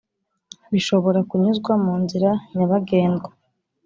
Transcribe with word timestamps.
bishobora 0.71 1.19
kunyuzwa 1.29 1.71
mu 1.83 1.93
nzira 2.03 2.29
nyabagendwa 2.55 3.29